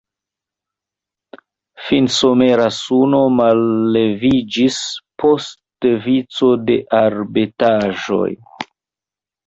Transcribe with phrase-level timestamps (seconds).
[1.89, 4.81] Finsomera suno malleviĝis
[5.27, 8.29] post vico da arbetaĵoj.